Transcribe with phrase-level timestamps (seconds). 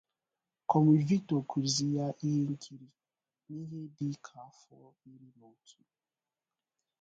[0.69, 2.87] Comrade Victor kụziiri ya ihe nkiri
[3.47, 4.77] n'ihe dị ka afọ
[5.11, 5.79] iri na otu.